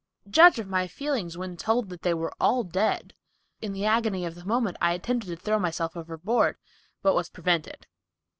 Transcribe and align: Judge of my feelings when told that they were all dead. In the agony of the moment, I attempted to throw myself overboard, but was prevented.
Judge 0.27 0.57
of 0.57 0.67
my 0.67 0.87
feelings 0.87 1.37
when 1.37 1.55
told 1.55 1.89
that 1.89 2.01
they 2.01 2.15
were 2.15 2.33
all 2.41 2.63
dead. 2.63 3.13
In 3.61 3.71
the 3.71 3.85
agony 3.85 4.25
of 4.25 4.33
the 4.33 4.43
moment, 4.43 4.77
I 4.81 4.93
attempted 4.93 5.27
to 5.27 5.35
throw 5.35 5.59
myself 5.59 5.95
overboard, 5.95 6.57
but 7.03 7.13
was 7.13 7.29
prevented. 7.29 7.85